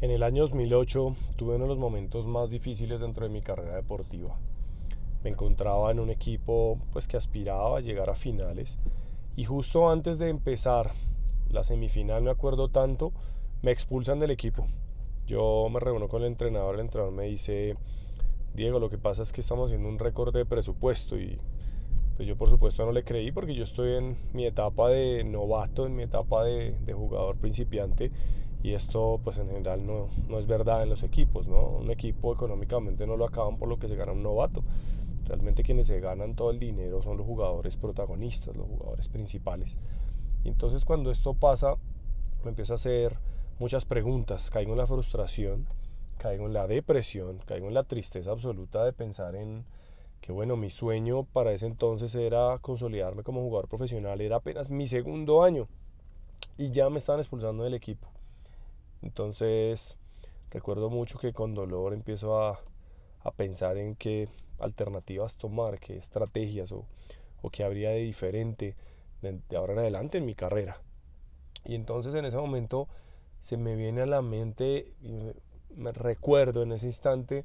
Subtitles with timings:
[0.00, 3.76] En el año 2008 tuve uno de los momentos más difíciles dentro de mi carrera
[3.76, 4.36] deportiva.
[5.22, 8.76] Me encontraba en un equipo pues que aspiraba a llegar a finales
[9.36, 10.90] y justo antes de empezar
[11.48, 13.12] la semifinal, me acuerdo tanto,
[13.62, 14.66] me expulsan del equipo.
[15.26, 17.76] Yo me reúno con el entrenador, el entrenador me dice,
[18.52, 21.38] Diego, lo que pasa es que estamos haciendo un récord de presupuesto y
[22.16, 25.86] pues yo por supuesto no le creí porque yo estoy en mi etapa de novato,
[25.86, 28.10] en mi etapa de, de jugador principiante
[28.64, 31.68] y esto pues en general no, no, es verdad en los equipos, ¿no?
[31.68, 34.64] Un equipo económicamente no lo acaban por lo que se gana un novato.
[35.26, 39.76] Realmente quienes se ganan todo el dinero son los jugadores protagonistas, los jugadores principales.
[40.44, 41.74] Y entonces cuando esto pasa,
[42.42, 43.18] me empiezo a hacer
[43.58, 45.66] muchas preguntas, caigo en la frustración,
[46.16, 49.66] caigo en la depresión, caigo en la tristeza absoluta de pensar en
[50.22, 54.86] que bueno, mi sueño para ese entonces era consolidarme como jugador profesional, era apenas mi
[54.86, 55.68] segundo año
[56.56, 58.13] y ya me estaban expulsando del equipo.
[59.04, 59.98] Entonces,
[60.50, 62.58] recuerdo mucho que con dolor empiezo a,
[63.36, 66.84] pensar en qué alternativas tomar, qué estrategias o,
[67.40, 68.76] o qué habría de diferente
[69.22, 70.80] de, ahora en adelante en mi carrera.
[71.64, 72.88] Y entonces en ese momento
[73.40, 74.92] se me viene a la mente,
[75.74, 77.44] me recuerdo en ese instante,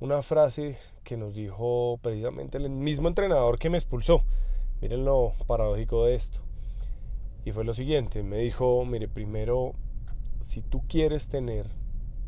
[0.00, 4.24] una frase que nos dijo precisamente el mismo entrenador que me expulsó.
[4.80, 6.40] Miren lo paradójico de esto.
[7.44, 9.74] Y fue lo siguiente, me dijo, mire, primero
[10.44, 11.70] si tú quieres tener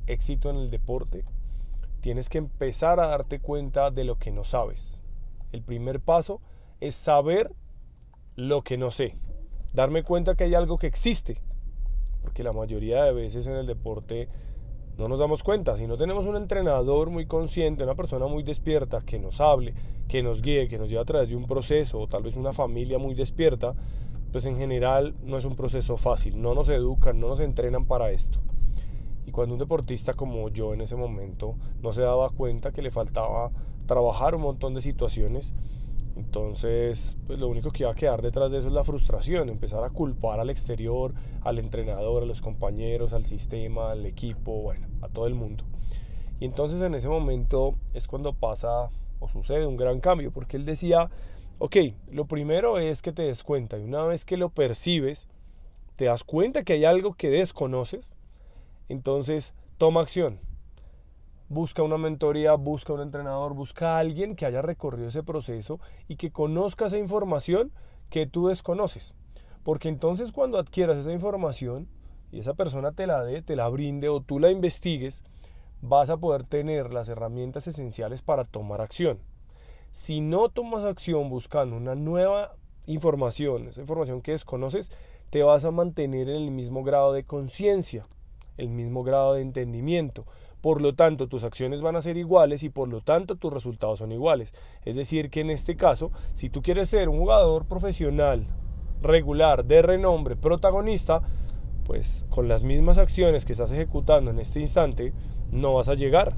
[0.06, 1.24] éxito en el deporte,
[2.00, 4.98] tienes que empezar a darte cuenta de lo que no sabes.
[5.52, 6.40] El primer paso
[6.80, 7.52] es saber
[8.34, 9.16] lo que no sé.
[9.74, 11.42] Darme cuenta que hay algo que existe.
[12.22, 14.28] Porque la mayoría de veces en el deporte
[14.96, 15.76] no nos damos cuenta.
[15.76, 19.74] Si no tenemos un entrenador muy consciente, una persona muy despierta que nos hable,
[20.08, 22.54] que nos guíe, que nos lleve a través de un proceso o tal vez una
[22.54, 23.74] familia muy despierta,
[24.36, 28.10] pues en general no es un proceso fácil, no nos educan, no nos entrenan para
[28.10, 28.38] esto.
[29.24, 32.90] Y cuando un deportista como yo en ese momento no se daba cuenta que le
[32.90, 33.50] faltaba
[33.86, 35.54] trabajar un montón de situaciones,
[36.16, 39.82] entonces pues lo único que iba a quedar detrás de eso es la frustración, empezar
[39.82, 45.08] a culpar al exterior, al entrenador, a los compañeros, al sistema, al equipo, bueno, a
[45.08, 45.64] todo el mundo.
[46.40, 50.66] Y entonces en ese momento es cuando pasa o sucede un gran cambio, porque él
[50.66, 51.08] decía,
[51.58, 51.76] Ok,
[52.10, 55.26] lo primero es que te des cuenta y una vez que lo percibes,
[55.96, 58.14] te das cuenta que hay algo que desconoces,
[58.90, 60.38] entonces toma acción.
[61.48, 66.16] Busca una mentoría, busca un entrenador, busca a alguien que haya recorrido ese proceso y
[66.16, 67.72] que conozca esa información
[68.10, 69.14] que tú desconoces.
[69.62, 71.88] Porque entonces cuando adquieras esa información
[72.32, 75.24] y esa persona te la dé, te la brinde o tú la investigues,
[75.80, 79.20] vas a poder tener las herramientas esenciales para tomar acción.
[79.90, 84.90] Si no tomas acción buscando una nueva información, esa información que desconoces,
[85.30, 88.06] te vas a mantener en el mismo grado de conciencia,
[88.56, 90.24] el mismo grado de entendimiento.
[90.60, 93.98] Por lo tanto, tus acciones van a ser iguales y por lo tanto tus resultados
[93.98, 94.54] son iguales.
[94.84, 98.46] Es decir, que en este caso, si tú quieres ser un jugador profesional,
[99.02, 101.22] regular, de renombre, protagonista,
[101.84, 105.12] pues con las mismas acciones que estás ejecutando en este instante,
[105.52, 106.34] no vas a llegar.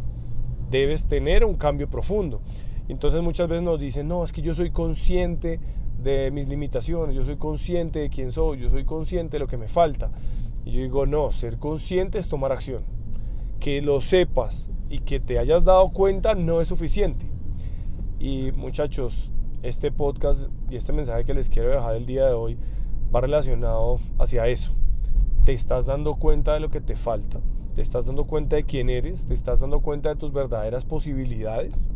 [0.71, 2.43] Debes tener un cambio profundo.
[2.89, 5.61] Entonces muchas veces nos dicen, no, es que yo soy consciente
[6.03, 9.57] de mis limitaciones, yo soy consciente de quién soy, yo soy consciente de lo que
[9.57, 10.11] me falta.
[10.65, 12.83] Y yo digo, no, ser consciente es tomar acción.
[13.61, 17.27] Que lo sepas y que te hayas dado cuenta no es suficiente.
[18.19, 19.31] Y muchachos,
[19.63, 22.59] este podcast y este mensaje que les quiero dejar el día de hoy
[23.15, 24.73] va relacionado hacia eso.
[25.45, 27.41] Te estás dando cuenta de lo que te falta,
[27.75, 31.89] te estás dando cuenta de quién eres, te estás dando cuenta de tus verdaderas posibilidades.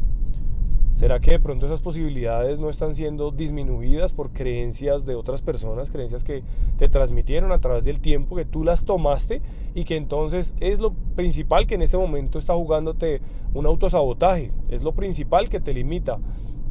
[0.92, 5.90] ¿Será que de pronto esas posibilidades no están siendo disminuidas por creencias de otras personas,
[5.90, 6.42] creencias que
[6.76, 9.40] te transmitieron a través del tiempo, que tú las tomaste
[9.74, 13.22] y que entonces es lo principal que en este momento está jugándote
[13.54, 14.52] un autosabotaje?
[14.68, 16.18] Es lo principal que te limita,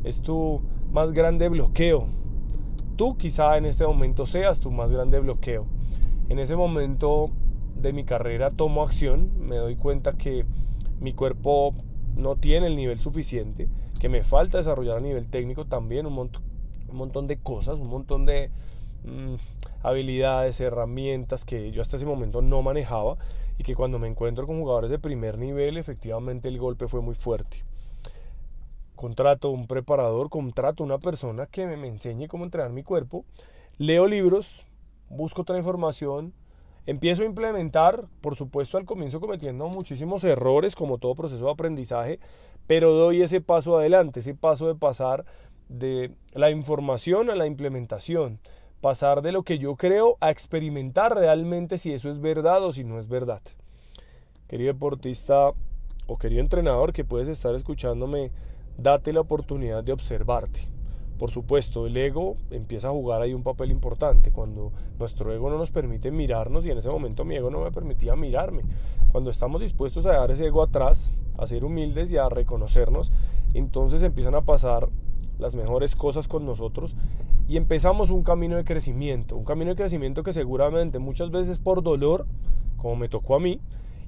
[0.03, 0.61] es tu
[0.93, 2.05] más grande bloqueo.
[2.95, 5.65] Tú quizá en este momento seas tu más grande bloqueo.
[6.29, 7.31] En ese momento
[7.75, 10.45] de mi carrera tomo acción, me doy cuenta que
[10.99, 11.73] mi cuerpo
[12.15, 13.67] no tiene el nivel suficiente
[14.01, 16.31] que me falta desarrollar a nivel técnico también un,
[16.91, 18.49] montón, de cosas, un montón de
[19.03, 19.35] mm,
[19.83, 23.17] habilidades, herramientas que yo hasta ese momento no manejaba
[23.59, 27.13] y que cuando me encuentro con jugadores de primer nivel efectivamente el golpe fue muy
[27.13, 27.63] fuerte.
[28.95, 33.23] Contrato un preparador, contrato una persona que me, me enseñe cómo entrenar mi cuerpo,
[33.77, 34.65] leo libros,
[35.09, 36.33] busco otra información,
[36.87, 42.19] Empiezo a implementar, por supuesto al comienzo cometiendo muchísimos errores como todo proceso de aprendizaje,
[42.65, 45.25] pero doy ese paso adelante, ese paso de pasar
[45.69, 48.39] de la información a la implementación,
[48.81, 52.83] pasar de lo que yo creo a experimentar realmente si eso es verdad o si
[52.83, 53.41] no es verdad.
[54.47, 55.51] querido deportista
[56.07, 58.31] o querido entrenador que puedes estar escuchándome,
[58.77, 60.67] date la oportunidad de observarte.
[61.21, 64.31] Por supuesto, el ego empieza a jugar ahí un papel importante.
[64.31, 67.71] Cuando nuestro ego no nos permite mirarnos, y en ese momento mi ego no me
[67.71, 68.63] permitía mirarme.
[69.11, 73.11] Cuando estamos dispuestos a dejar ese ego atrás, a ser humildes y a reconocernos,
[73.53, 74.89] entonces empiezan a pasar
[75.37, 76.95] las mejores cosas con nosotros
[77.47, 79.35] y empezamos un camino de crecimiento.
[79.35, 82.25] Un camino de crecimiento que seguramente muchas veces por dolor,
[82.77, 83.61] como me tocó a mí,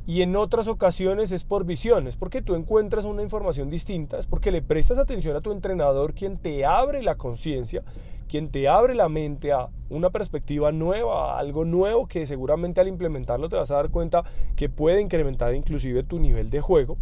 [0.06, 4.28] y en otras ocasiones es por visión, es porque tú encuentras una información distinta, es
[4.28, 7.84] porque le prestas atención a tu entrenador quien te abre la conciencia,
[8.28, 12.88] quien te abre la mente a una perspectiva nueva, a algo nuevo que seguramente al
[12.88, 14.24] implementarlo te vas a dar cuenta
[14.56, 16.98] que puede incrementar inclusive tu nivel de juego.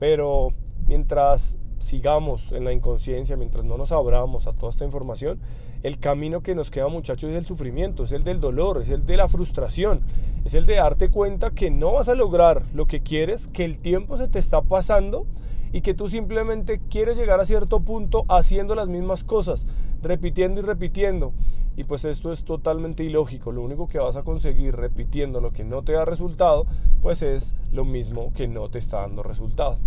[0.00, 0.48] Pero
[0.86, 5.38] mientras sigamos en la inconsciencia, mientras no nos abramos a toda esta información,
[5.82, 9.04] el camino que nos queda muchachos es el sufrimiento, es el del dolor, es el
[9.04, 10.00] de la frustración,
[10.44, 13.78] es el de darte cuenta que no vas a lograr lo que quieres, que el
[13.78, 15.26] tiempo se te está pasando
[15.72, 19.66] y que tú simplemente quieres llegar a cierto punto haciendo las mismas cosas,
[20.02, 21.32] repitiendo y repitiendo.
[21.76, 23.50] Y pues esto es totalmente ilógico.
[23.52, 26.66] Lo único que vas a conseguir repitiendo lo que no te da resultado,
[27.02, 29.78] pues es lo mismo que no te está dando resultado.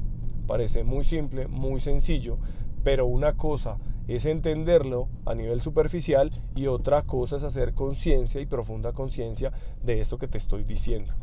[0.48, 2.38] Parece muy simple, muy sencillo,
[2.84, 3.78] pero una cosa
[4.08, 9.52] es entenderlo a nivel superficial y otra cosa es hacer conciencia y profunda conciencia
[9.84, 11.14] de esto que te estoy diciendo.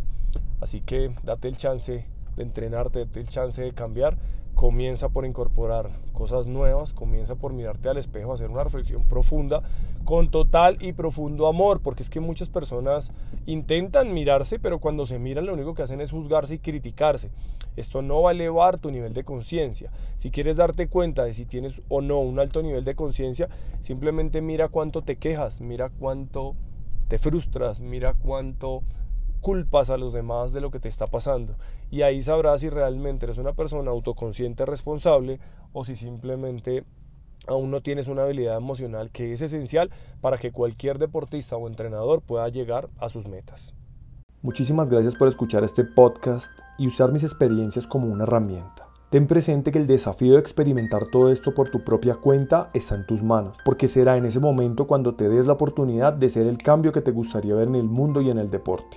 [0.60, 2.06] Así que date el chance
[2.36, 4.18] de entrenarte, date el chance de cambiar
[4.54, 9.62] comienza por incorporar cosas nuevas, comienza por mirarte al espejo, hacer una reflexión profunda
[10.04, 13.12] con total y profundo amor, porque es que muchas personas
[13.46, 17.30] intentan mirarse, pero cuando se miran lo único que hacen es juzgarse y criticarse.
[17.76, 19.90] Esto no va a elevar tu nivel de conciencia.
[20.16, 23.48] Si quieres darte cuenta de si tienes o no un alto nivel de conciencia,
[23.80, 26.54] simplemente mira cuánto te quejas, mira cuánto
[27.08, 28.82] te frustras, mira cuánto
[29.44, 31.54] culpas a los demás de lo que te está pasando.
[31.90, 35.38] Y ahí sabrás si realmente eres una persona autoconsciente responsable
[35.74, 36.82] o si simplemente
[37.46, 39.90] aún no tienes una habilidad emocional que es esencial
[40.22, 43.74] para que cualquier deportista o entrenador pueda llegar a sus metas.
[44.40, 48.88] Muchísimas gracias por escuchar este podcast y usar mis experiencias como una herramienta.
[49.10, 53.04] Ten presente que el desafío de experimentar todo esto por tu propia cuenta está en
[53.04, 56.56] tus manos, porque será en ese momento cuando te des la oportunidad de ser el
[56.56, 58.96] cambio que te gustaría ver en el mundo y en el deporte.